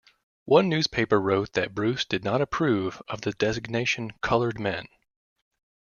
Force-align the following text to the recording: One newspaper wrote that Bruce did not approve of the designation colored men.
One 0.45 0.67
newspaper 0.67 1.21
wrote 1.21 1.53
that 1.53 1.75
Bruce 1.75 2.05
did 2.05 2.23
not 2.23 2.41
approve 2.41 3.03
of 3.07 3.21
the 3.21 3.33
designation 3.33 4.09
colored 4.21 4.59
men. 4.59 4.87